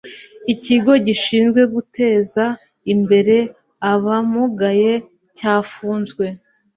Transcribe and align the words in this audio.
ikigo 0.53 0.93
gishinzwe 1.05 1.61
guteza 1.73 2.45
imbere 2.93 3.37
abamugaye 3.93 4.93
cyafuzwe 5.37 6.25